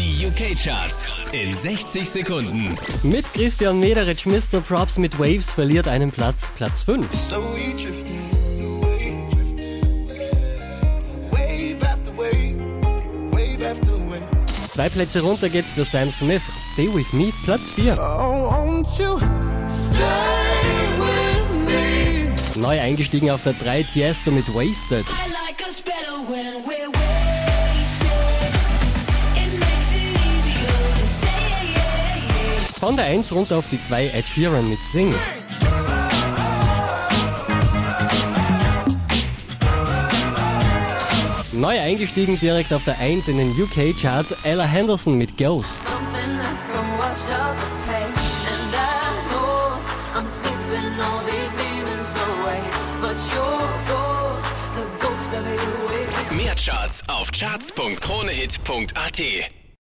[0.00, 2.74] Die UK-Charts in 60 Sekunden.
[3.02, 4.62] Mit Christian Mederich, Mr.
[4.66, 7.06] Props mit Waves verliert einen Platz, Platz 5.
[7.14, 11.76] Slowly drifting away, drifting away.
[11.76, 12.56] Wave after wave,
[13.30, 14.22] wave after wave.
[14.72, 16.42] Zwei Plätze runter geht's für Sam Smith,
[16.72, 17.98] Stay With Me, Platz 4.
[17.98, 19.18] Oh, won't you
[19.68, 19.98] stay
[20.98, 22.32] with me?
[22.58, 25.04] Neu eingestiegen auf der 3 Tiesto mit Wasted.
[25.04, 26.90] I like us better when we're
[32.80, 35.14] Von der 1 runter auf die 2 Ed Sheeran mit Sing.
[41.52, 45.82] Neu eingestiegen direkt auf der 1 in den UK-Charts Ella Henderson mit Ghost.
[56.34, 59.59] Mehr Charts auf charts.kronehit.at.